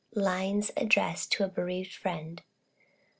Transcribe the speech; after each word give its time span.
LINES 0.15 0.71
ADDRESSED 0.77 1.31
TO 1.31 1.43
A 1.43 1.47
BEREAVED 1.47 1.93
FRIEND. 1.93 2.41